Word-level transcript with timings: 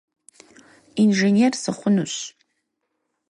Инженер 1.03 1.53
сыхъунущ. 1.61 2.15